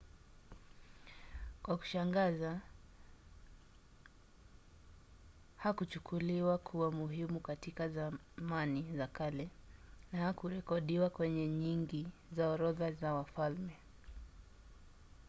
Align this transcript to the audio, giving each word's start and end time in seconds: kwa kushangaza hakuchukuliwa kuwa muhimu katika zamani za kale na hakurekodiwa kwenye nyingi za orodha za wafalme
kwa 1.63 1.77
kushangaza 1.77 2.59
hakuchukuliwa 5.57 6.57
kuwa 6.57 6.91
muhimu 6.91 7.39
katika 7.39 7.89
zamani 7.89 8.85
za 8.97 9.07
kale 9.07 9.49
na 10.13 10.19
hakurekodiwa 10.19 11.09
kwenye 11.09 11.47
nyingi 11.47 12.07
za 12.31 12.49
orodha 12.49 12.91
za 12.91 13.13
wafalme 13.13 13.77